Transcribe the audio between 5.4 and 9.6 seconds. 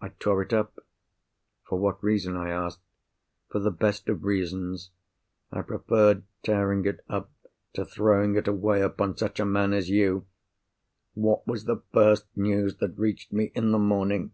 I preferred tearing it up to throwing it away upon such a